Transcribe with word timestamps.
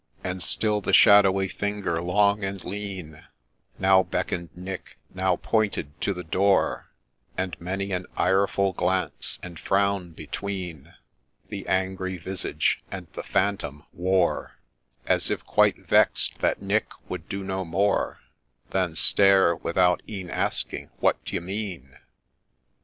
And 0.23 0.41
still 0.41 0.81
the 0.81 0.93
shadowy 0.93 1.47
finger, 1.47 2.01
long 2.01 2.43
and 2.43 2.63
lean, 2.63 3.23
Now 3.77 4.01
beckon'd 4.01 4.49
Nick, 4.57 4.97
now 5.13 5.35
pointed 5.35 6.01
to 6.01 6.11
the 6.11 6.23
door; 6.23 6.89
And 7.37 7.55
many 7.61 7.91
an 7.91 8.07
ireful 8.17 8.73
glance, 8.73 9.39
and 9.43 9.59
frown, 9.59 10.13
between, 10.13 10.95
The 11.49 11.67
angry 11.67 12.17
visage 12.17 12.81
of 12.91 13.13
the 13.13 13.21
Phantom 13.21 13.83
wore, 13.93 14.57
As 15.05 15.29
if 15.29 15.45
quite 15.45 15.77
vex'd 15.77 16.39
that 16.39 16.63
Nick 16.63 16.87
would 17.07 17.29
do 17.29 17.43
no 17.43 17.63
more 17.63 18.21
Than 18.71 18.95
stare, 18.95 19.55
without 19.55 20.01
e'en 20.09 20.31
asking,' 20.31 20.89
What 20.99 21.23
d'ye 21.25 21.39
mean 21.39 21.95